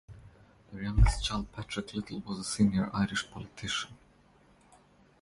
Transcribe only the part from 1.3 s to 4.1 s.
Patrick Little was a senior Irish politician.